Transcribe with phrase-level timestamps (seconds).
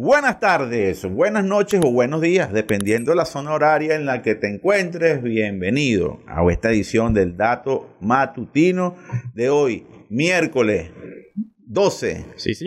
[0.00, 4.34] buenas tardes, buenas noches o buenos días, dependiendo de la zona horaria en la que
[4.34, 5.22] te encuentres.
[5.22, 8.96] Bienvenido a esta edición del Dato Matutino
[9.34, 10.90] de hoy, miércoles
[11.66, 12.24] 12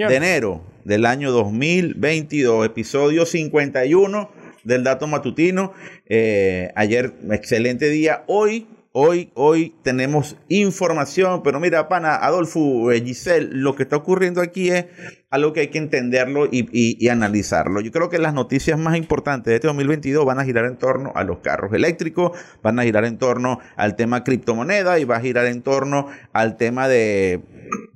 [0.07, 4.29] de enero del año 2022, episodio 51
[4.63, 5.73] del Dato Matutino.
[6.05, 8.25] Eh, ayer, excelente día.
[8.27, 14.39] Hoy Hoy, hoy tenemos información, pero mira, pana, Adolfo, eh, Giselle, lo que está ocurriendo
[14.39, 14.85] aquí es
[15.31, 17.81] algo que hay que entenderlo y, analizarlo.
[17.81, 21.11] Yo creo que las noticias más importantes de este 2022 van a girar en torno
[21.15, 25.21] a los carros eléctricos, van a girar en torno al tema criptomoneda y va a
[25.21, 27.41] girar en torno al tema de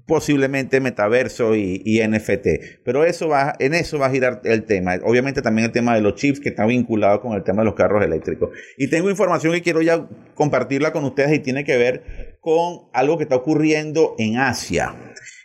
[0.08, 2.82] posiblemente metaverso y, NFT.
[2.84, 4.96] Pero eso va, en eso va a girar el tema.
[5.04, 7.76] Obviamente también el tema de los chips que está vinculado con el tema de los
[7.76, 8.50] carros eléctricos.
[8.78, 13.18] Y tengo información que quiero ya compartirla con ustedes y tiene que ver con algo
[13.18, 14.96] que está ocurriendo en Asia.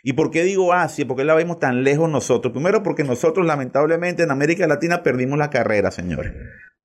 [0.01, 1.05] ¿Y por qué digo Asia?
[1.05, 2.53] ¿Por qué la vemos tan lejos nosotros?
[2.53, 6.31] Primero porque nosotros lamentablemente en América Latina perdimos la carrera, señores.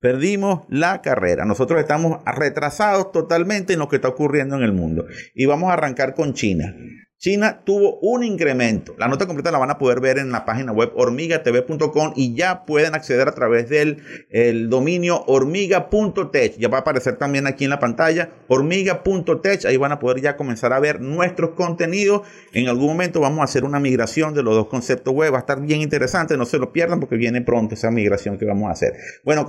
[0.01, 1.45] Perdimos la carrera.
[1.45, 5.06] Nosotros estamos retrasados totalmente en lo que está ocurriendo en el mundo.
[5.34, 6.75] Y vamos a arrancar con China.
[7.19, 8.95] China tuvo un incremento.
[8.97, 12.65] La nota completa la van a poder ver en la página web hormigatv.com y ya
[12.65, 16.57] pueden acceder a través del el dominio hormiga.tech.
[16.59, 19.65] Ya va a aparecer también aquí en la pantalla hormiga.tech.
[19.65, 22.23] Ahí van a poder ya comenzar a ver nuestros contenidos.
[22.53, 25.33] En algún momento vamos a hacer una migración de los dos conceptos web.
[25.33, 26.37] Va a estar bien interesante.
[26.37, 28.93] No se lo pierdan porque viene pronto esa migración que vamos a hacer.
[29.25, 29.45] Bueno,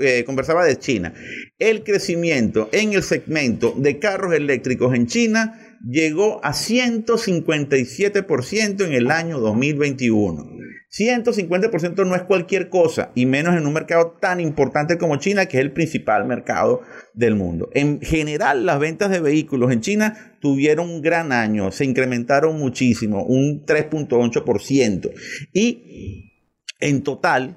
[0.00, 1.14] eh, conversaba de China.
[1.58, 9.10] El crecimiento en el segmento de carros eléctricos en China llegó a 157% en el
[9.10, 10.60] año 2021.
[10.90, 15.58] 150% no es cualquier cosa, y menos en un mercado tan importante como China, que
[15.58, 16.82] es el principal mercado
[17.14, 17.70] del mundo.
[17.74, 23.24] En general, las ventas de vehículos en China tuvieron un gran año, se incrementaron muchísimo,
[23.24, 25.12] un 3.8%.
[25.52, 26.32] Y
[26.80, 27.56] en total,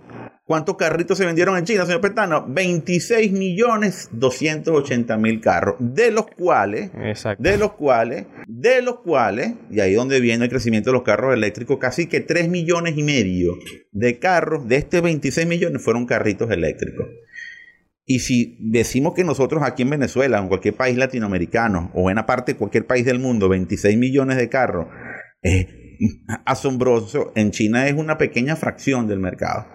[0.53, 2.46] ¿Cuántos carritos se vendieron en China, señor Petano?
[2.47, 6.91] 26 millones 280 mil carros, de los cuales,
[7.40, 11.34] de los cuales, de los cuales, y ahí donde viene el crecimiento de los carros
[11.34, 13.58] eléctricos, casi que 3 millones y medio
[13.94, 17.08] de carros, de este 26 millones fueron carritos eléctricos.
[18.06, 22.58] Y si decimos que nosotros aquí en Venezuela, en cualquier país latinoamericano, o en aparte
[22.58, 24.85] cualquier país del mundo, 26 millones de carros,
[25.41, 25.66] es
[26.46, 29.66] asombroso, en China es una pequeña fracción del mercado.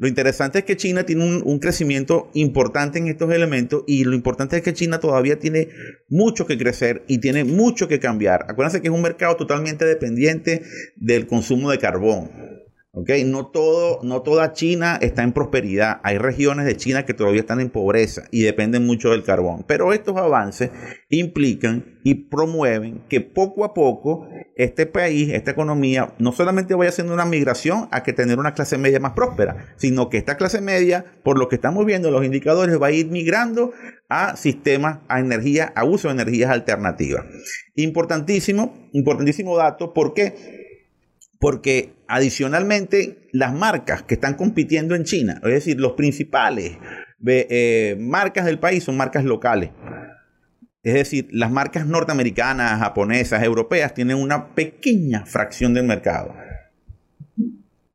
[0.00, 4.56] Lo interesante es que China tiene un, crecimiento importante en estos elementos y lo importante
[4.56, 5.68] es que China todavía tiene
[6.08, 8.46] mucho que crecer y tiene mucho que cambiar.
[8.48, 10.62] Acuérdense que es un mercado totalmente dependiente
[10.96, 12.49] del consumo de carbón.
[12.92, 16.00] Okay, no, todo, no toda China está en prosperidad.
[16.02, 19.64] Hay regiones de China que todavía están en pobreza y dependen mucho del carbón.
[19.68, 20.70] Pero estos avances
[21.08, 27.14] implican y promueven que poco a poco este país, esta economía, no solamente vaya haciendo
[27.14, 31.04] una migración a que tener una clase media más próspera, sino que esta clase media,
[31.22, 33.72] por lo que estamos viendo los indicadores, va a ir migrando
[34.08, 37.24] a sistemas, a energía, a uso de energías alternativas.
[37.76, 40.59] Importantísimo, importantísimo dato, ¿por qué?
[41.40, 46.76] Porque adicionalmente las marcas que están compitiendo en China, es decir, los principales
[47.26, 49.70] eh, marcas del país son marcas locales.
[50.82, 56.34] Es decir, las marcas norteamericanas, japonesas, europeas tienen una pequeña fracción del mercado.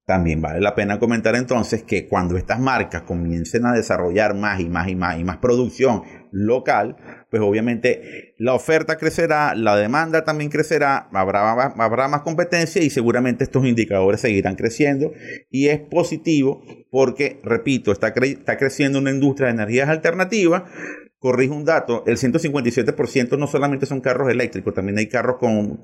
[0.05, 4.69] También vale la pena comentar entonces que cuando estas marcas comiencen a desarrollar más y
[4.69, 6.95] más y más y más producción local,
[7.31, 13.45] pues obviamente la oferta crecerá, la demanda también crecerá, habrá, habrá más competencia y seguramente
[13.45, 15.11] estos indicadores seguirán creciendo.
[15.49, 16.61] Y es positivo
[16.91, 20.63] porque, repito, está, está creciendo una industria de energías alternativas
[21.25, 25.81] corrijo un dato, el 157% no solamente son carros eléctricos, también hay carros con,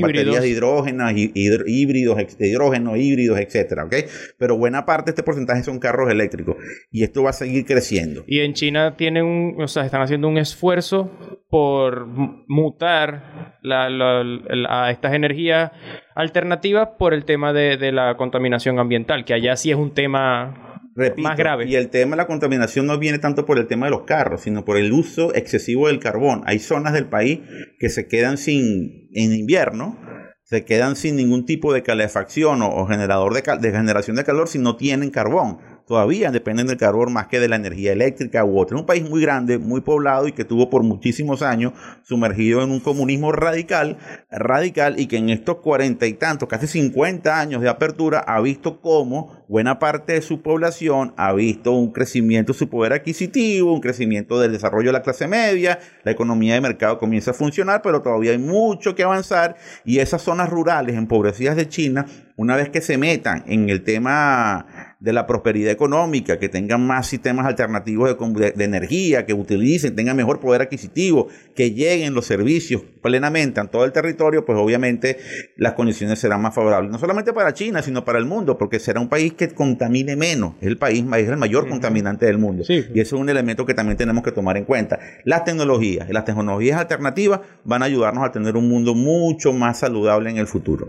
[0.00, 3.94] baterías de hidrógeno, híbridos, hidrógeno, híbridos, etcétera, ¿ok?
[4.36, 6.56] Pero buena parte de este porcentaje son carros eléctricos
[6.90, 8.24] y esto va a seguir creciendo.
[8.26, 11.08] Y en China tienen un, o sea, están haciendo un esfuerzo
[11.48, 12.08] por
[12.48, 15.70] mutar a estas energías
[16.16, 20.73] alternativas por el tema de, de la contaminación ambiental, que allá sí es un tema
[21.18, 21.66] más grave.
[21.66, 24.42] Y el tema de la contaminación no viene tanto por el tema de los carros,
[24.42, 26.42] sino por el uso excesivo del carbón.
[26.46, 27.40] Hay zonas del país
[27.78, 29.98] que se quedan sin, en invierno,
[30.44, 34.58] se quedan sin ningún tipo de calefacción o, generador de, de, generación de calor si
[34.58, 35.58] no tienen carbón.
[35.86, 38.76] Todavía dependen del carbón más que de la energía eléctrica u otra.
[38.76, 41.72] Es un país muy grande, muy poblado y que tuvo por muchísimos años
[42.02, 43.98] sumergido en un comunismo radical,
[44.30, 48.80] radical y que en estos cuarenta y tantos, casi 50 años de apertura, ha visto
[48.80, 53.80] cómo buena parte de su población ha visto un crecimiento de su poder adquisitivo, un
[53.80, 58.02] crecimiento del desarrollo de la clase media, la economía de mercado comienza a funcionar, pero
[58.02, 62.06] todavía hay mucho que avanzar y esas zonas rurales empobrecidas de China,
[62.36, 64.66] una vez que se metan en el tema
[65.04, 70.40] de la prosperidad económica, que tengan más sistemas alternativos de, energía, que utilicen, tengan mejor
[70.40, 75.18] poder adquisitivo, que lleguen los servicios plenamente a todo el territorio, pues obviamente
[75.56, 78.98] las condiciones serán más favorables, no solamente para China, sino para el mundo, porque será
[78.98, 82.64] un país que contamine menos, es el país es el mayor contaminante del mundo.
[82.66, 84.98] Y eso es un elemento que también tenemos que tomar en cuenta.
[85.24, 90.30] Las tecnologías, las tecnologías alternativas van a ayudarnos a tener un mundo mucho más saludable
[90.30, 90.88] en el futuro.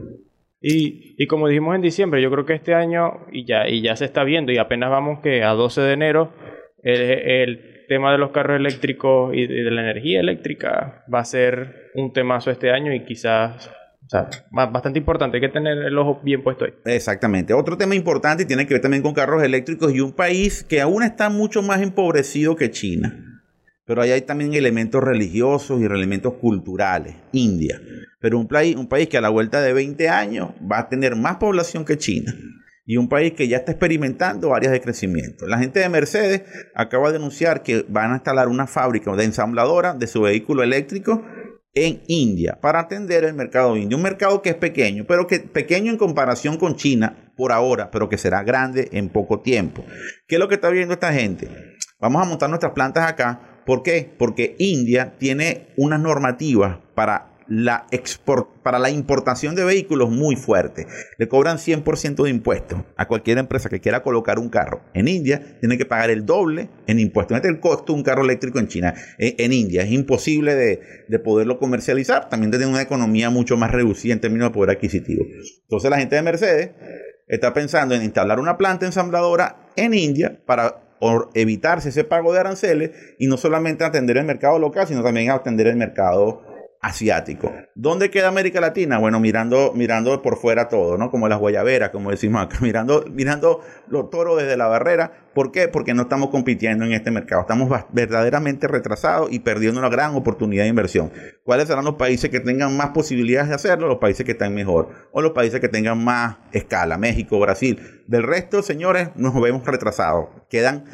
[0.67, 4.05] Y, como dijimos en diciembre, yo creo que este año, y ya, y ya se
[4.05, 6.33] está viendo, y apenas vamos que a 12 de enero,
[6.81, 12.11] el, tema de los carros eléctricos y de, la energía eléctrica va a ser un
[12.13, 16.41] temazo este año y quizás o sea, bastante importante, hay que tener el ojo bien
[16.41, 16.73] puesto ahí.
[16.85, 17.53] Exactamente.
[17.53, 20.81] Otro tema importante y tiene que ver también con carros eléctricos y un país que
[20.81, 23.34] aún está mucho más empobrecido que China.
[23.85, 27.15] Pero ahí hay también elementos religiosos y elementos culturales.
[27.31, 27.79] India.
[28.19, 31.85] Pero un país, que a la vuelta de 20 años va a tener más población
[31.85, 32.33] que China.
[32.87, 35.47] Y un país que ya está experimentando áreas de crecimiento.
[35.47, 36.43] La gente de Mercedes
[36.73, 41.23] acaba de anunciar que van a instalar una fábrica de ensambladora de su vehículo eléctrico
[41.73, 43.97] en India para atender el mercado indio.
[43.97, 48.07] Un mercado que es pequeño, pero que pequeño en comparación con China por ahora, pero
[48.07, 49.83] que será grande en poco tiempo.
[50.27, 51.49] ¿Qué es lo que está viendo esta gente?
[51.99, 54.09] Vamos a montar nuestras plantas acá ¿Por qué?
[54.17, 60.87] Porque India tiene unas normativas para la, export, para la importación de vehículos muy fuerte.
[61.17, 64.81] Le cobran 100% de impuestos a cualquier empresa que quiera colocar un carro.
[64.93, 67.35] En India tiene que pagar el doble en impuestos.
[67.35, 68.93] Este es el costo de un carro eléctrico en China.
[69.17, 72.29] En, India es imposible de, de, poderlo comercializar.
[72.29, 75.25] También tiene una economía mucho más reducida en términos de poder adquisitivo.
[75.63, 76.71] Entonces la gente de Mercedes
[77.27, 82.39] está pensando en instalar una planta ensambladora en India para por evitarse ese pago de
[82.39, 86.41] aranceles y no solamente atender el mercado local, sino también atender el mercado
[86.81, 87.51] asiático.
[87.73, 88.99] ¿Dónde queda América Latina?
[88.99, 91.09] Bueno, mirando, mirando por fuera todo, ¿no?
[91.09, 95.11] Como las guayaberas, como decimos acá, mirando, mirando los toros desde la barrera.
[95.33, 95.67] ¿Por qué?
[95.67, 97.41] Porque no estamos compitiendo en este mercado.
[97.41, 101.11] Estamos verdaderamente retrasados y perdiendo una gran oportunidad de inversión.
[101.43, 103.87] ¿Cuáles serán los países que tengan más posibilidades de hacerlo?
[103.87, 104.89] Los países que están mejor.
[105.11, 106.97] O los países que tengan más escala.
[106.97, 108.03] México, Brasil.
[108.07, 110.27] Del resto, señores, nos vemos retrasados.
[110.49, 110.85] Quedan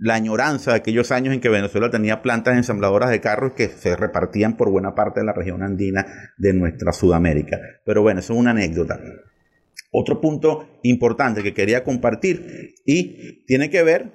[0.00, 3.94] la añoranza de aquellos años en que Venezuela tenía plantas ensambladoras de carros que se
[3.96, 6.06] repartían por buena parte de la región andina
[6.38, 7.58] de nuestra Sudamérica.
[7.84, 8.98] Pero bueno, eso es una anécdota.
[9.92, 14.10] Otro punto importante que quería compartir y tiene que ver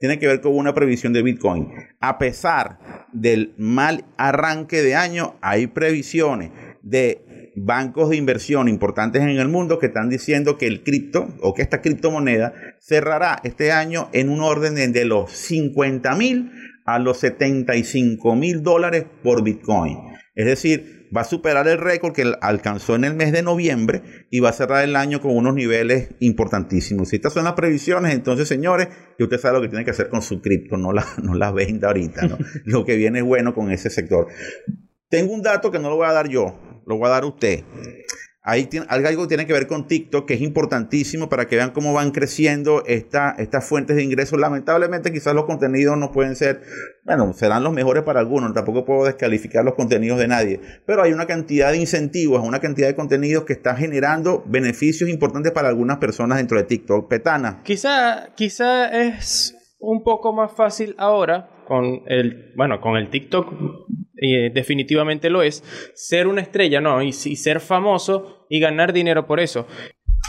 [0.00, 1.68] tiene que ver con una previsión de Bitcoin.
[2.00, 6.50] A pesar del mal arranque de año, hay previsiones
[6.82, 7.23] de
[7.56, 11.62] bancos de inversión importantes en el mundo que están diciendo que el cripto o que
[11.62, 16.50] esta criptomoneda cerrará este año en un orden de los 50 mil
[16.84, 19.98] a los 75 mil dólares por Bitcoin.
[20.34, 24.40] Es decir, va a superar el récord que alcanzó en el mes de noviembre y
[24.40, 27.08] va a cerrar el año con unos niveles importantísimos.
[27.08, 30.08] Si estas son las previsiones, entonces, señores, que usted sabe lo que tiene que hacer
[30.08, 32.26] con su cripto, no la, no la venda ahorita.
[32.26, 32.38] ¿no?
[32.64, 34.26] lo que viene es bueno con ese sector.
[35.08, 37.26] Tengo un dato que no lo voy a dar yo, lo voy a dar a
[37.26, 37.64] usted.
[38.46, 41.94] Ahí tiene, algo tiene que ver con TikTok, que es importantísimo para que vean cómo
[41.94, 44.38] van creciendo esta, estas fuentes de ingresos.
[44.38, 46.60] Lamentablemente, quizás los contenidos no pueden ser,
[47.04, 51.14] bueno, serán los mejores para algunos, tampoco puedo descalificar los contenidos de nadie, pero hay
[51.14, 55.96] una cantidad de incentivos, una cantidad de contenidos que está generando beneficios importantes para algunas
[55.96, 57.08] personas dentro de TikTok.
[57.08, 57.62] Petana.
[57.64, 63.46] Quizá, quizá es un poco más fácil ahora con el, bueno, con el TikTok
[64.16, 65.62] eh, definitivamente lo es,
[65.94, 67.02] ser una estrella, ¿no?
[67.02, 69.66] Y, ser famoso y ganar dinero por eso.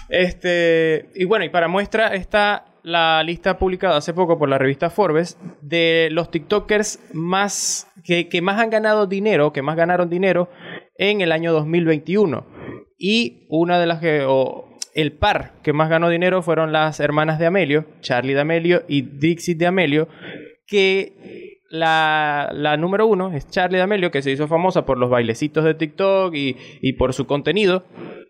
[0.10, 4.92] Este, y bueno, y para muestra está la lista publicada hace poco por la revista
[4.92, 10.50] Forbes de los TikTokers más que, que más han ganado dinero, que más ganaron dinero
[10.98, 12.46] en el año 2021.
[12.98, 17.38] Y una de las que, o el par que más ganó dinero fueron las hermanas
[17.38, 20.08] de Amelio, Charlie de Amelio y Dixie de Amelio,
[20.66, 25.64] que la, la, número uno es Charlie D'Amelio, que se hizo famosa por los bailecitos
[25.64, 27.84] de TikTok y, y por su contenido,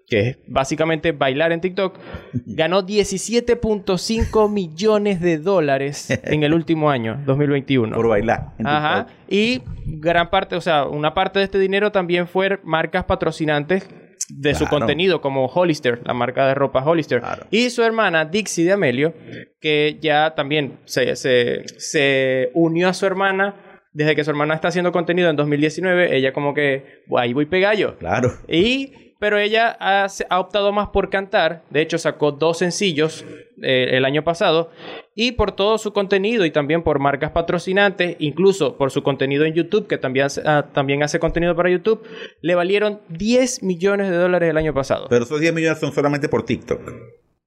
[0.07, 1.97] que es básicamente bailar en TikTok,
[2.45, 7.95] ganó 17.5 millones de dólares en el último año, 2021.
[7.95, 8.53] Por bailar.
[8.57, 9.07] En Ajá.
[9.27, 13.87] Y gran parte, o sea, una parte de este dinero también fue marcas patrocinantes
[14.29, 17.19] de su contenido como Hollister, la marca de ropa Hollister.
[17.19, 17.45] Claro.
[17.51, 19.13] Y su hermana Dixie de Amelio,
[19.59, 23.55] que ya también se, se, se unió a su hermana
[23.95, 26.15] desde que su hermana está haciendo contenido en 2019.
[26.15, 27.97] Ella como que, ahí voy pegallo.
[27.97, 28.29] Claro.
[28.47, 31.63] Y, pero ella ha, optado más por cantar.
[31.71, 33.25] De hecho, sacó dos sencillos
[33.59, 34.69] eh, el año pasado.
[35.15, 39.55] Y por todo su contenido y también por marcas patrocinantes, incluso por su contenido en
[39.55, 42.03] YouTube, que también, hace- ah, también hace contenido para YouTube,
[42.41, 45.07] le valieron 10 millones de dólares el año pasado.
[45.09, 46.81] Pero esos 10 millones son solamente por TikTok.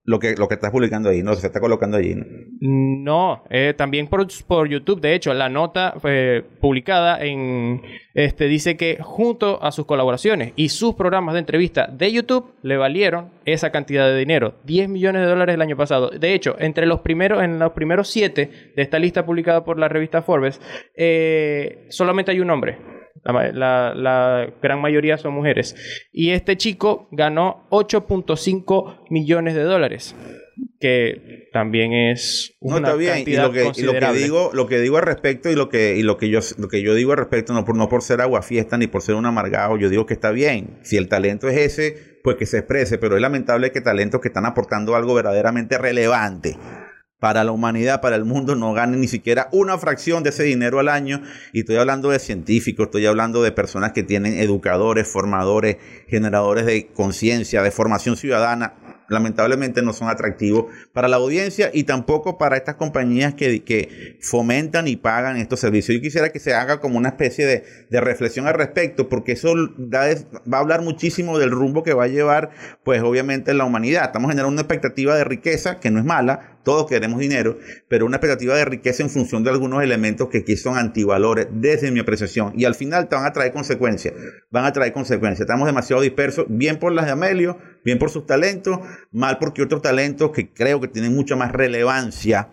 [0.09, 2.15] Lo que, lo que estás publicando ahí, no se está colocando allí.
[2.61, 3.45] ¿no?
[3.51, 5.03] Eh, también por, por YouTube.
[5.03, 7.83] De hecho, la nota eh, publicada en
[8.15, 12.79] este dice que junto a sus colaboraciones y sus programas de entrevista de YouTube le
[12.79, 16.09] valieron esa cantidad de dinero, 10 millones de dólares el año pasado.
[16.09, 19.89] De hecho, entre los primeros, en los primeros siete de esta lista publicada por la
[19.89, 20.59] revista Forbes,
[20.97, 22.79] eh, solamente hay un hombre.
[23.25, 25.75] La, la- la gran mayoría son mujeres.
[26.13, 30.15] Y este chico ganó 8.5 millones de dólares.
[30.81, 33.13] Que también es No una está bien.
[33.13, 35.69] Y cantidad lo que, y lo que digo, lo que digo al respecto y lo
[35.69, 38.03] que, y lo que yo lo que yo digo al respecto, no por, no por
[38.03, 40.79] ser aguafiesta ni por ser un amargado, yo digo que está bien.
[40.83, 44.29] Si el talento es ese, pues que se exprese, pero es lamentable que talentos que
[44.29, 46.57] están aportando algo verdaderamente relevante
[47.21, 50.79] para la humanidad, para el mundo, no ganen ni siquiera una fracción de ese dinero
[50.79, 51.23] al año.
[51.53, 56.87] Y estoy hablando de científicos, estoy hablando de personas que tienen educadores, formadores, generadores de
[56.89, 58.75] conciencia, de formación ciudadana.
[59.11, 64.87] Lamentablemente no son atractivos para la audiencia y tampoco para estas compañías que, que fomentan
[64.87, 65.97] y pagan estos servicios.
[65.97, 69.55] Yo quisiera que se haga como una especie de, de reflexión al respecto, porque eso
[69.79, 70.09] da-
[70.53, 72.51] va a hablar muchísimo del rumbo que va a llevar,
[72.85, 74.05] pues obviamente la humanidad.
[74.05, 77.57] Estamos generando una expectativa de riqueza que no es mala, todos queremos dinero,
[77.89, 81.91] pero una expectativa de riqueza en función de algunos elementos que aquí son antivalores desde
[81.91, 82.53] mi apreciación.
[82.59, 84.13] Y al final te van a traer consecuencias,
[84.51, 85.41] van a traer consecuencias.
[85.41, 87.57] Estamos demasiado dispersos, bien por las de Amelio,
[87.87, 92.51] bien por sus talentos, mal porque otros talentos que creo que tienen mucha más relevancia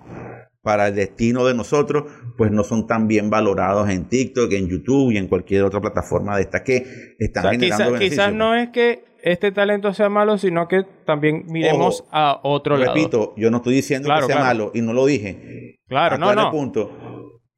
[0.61, 2.05] para el destino de nosotros,
[2.37, 6.37] pues no son tan bien valorados en TikTok, en YouTube y en cualquier otra plataforma
[6.37, 8.11] de estas que están O sea, generando beneficios.
[8.11, 12.77] quizás no es que este talento sea malo, sino que también miremos Ojo, a otro
[12.77, 12.93] lado.
[12.93, 14.47] Repito, yo no estoy diciendo Claro, que sea claro.
[14.65, 15.79] malo y no lo dije.
[15.87, 16.51] Claro, no, Aclaro no.
[16.51, 16.91] punto.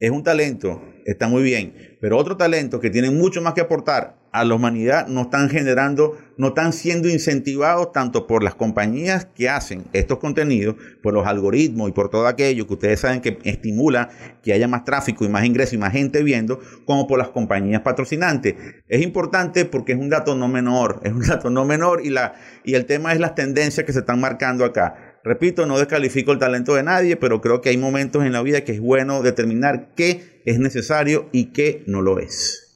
[0.00, 4.17] Es un talento, está muy bien, pero otro talento que tiene mucho más que aportar
[4.32, 9.48] a la humanidad no están generando, no están siendo incentivados tanto por las compañías que
[9.48, 14.10] hacen estos contenidos, por los algoritmos y por todo aquello que ustedes saben que estimula
[14.42, 17.82] que haya más tráfico y más ingreso y más gente viendo, como por las compañías
[17.82, 18.54] patrocinantes.
[18.88, 22.34] Es importante porque es un dato no menor, es un dato no menor y, la,
[22.64, 25.18] y el tema es las tendencias que se están marcando acá.
[25.24, 28.62] Repito, no descalifico el talento de nadie, pero creo que hay momentos en la vida
[28.62, 32.67] que es bueno determinar qué es necesario y qué no lo es.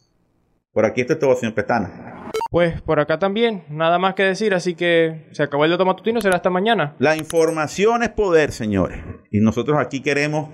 [0.72, 2.30] Por aquí esto es todo, señor Pestana.
[2.50, 6.20] Pues por acá también, nada más que decir, así que se acabó el dato matutino,
[6.20, 6.94] será hasta mañana.
[6.98, 8.98] La información es poder, señores.
[9.30, 10.50] Y nosotros aquí queremos,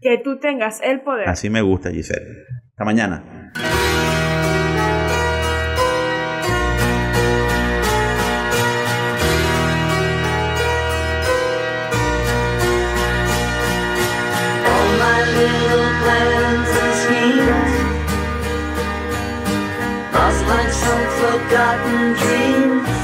[0.00, 1.28] Que tú tengas el poder.
[1.28, 2.44] así me gusta, Giselle.
[2.70, 3.50] Hasta mañana.
[21.52, 23.01] Forgotten dreams